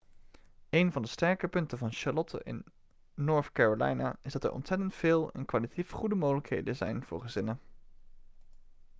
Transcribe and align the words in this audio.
eén 0.71 0.91
van 0.91 1.01
de 1.01 1.07
sterke 1.07 1.47
punten 1.47 1.77
van 1.77 1.91
charlotte 1.91 2.41
in 2.43 2.63
north 3.13 3.51
carolina 3.51 4.15
is 4.21 4.33
dat 4.33 4.43
er 4.43 4.51
ontzettend 4.51 4.95
veel 4.95 5.31
en 5.33 5.45
kwalitatief 5.45 5.91
goede 5.91 6.15
mogelijkheden 6.15 6.75
zijn 6.75 7.03
voor 7.03 7.21
gezinnen 7.21 7.59